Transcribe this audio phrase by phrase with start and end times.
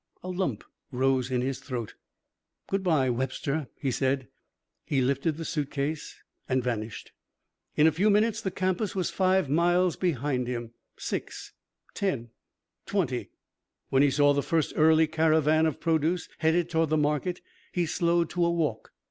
[0.23, 1.93] A lump rose in his throat.
[2.65, 4.29] "Good by, Webster," he said.
[4.83, 7.11] He lifted the suitcase and vanished.
[7.75, 11.53] In a few minutes the campus was five miles behind him six
[11.93, 12.31] ten
[12.87, 13.29] twenty.
[13.89, 17.39] When he saw the first early caravan of produce headed toward the market,
[17.71, 18.91] he slowed to a walk.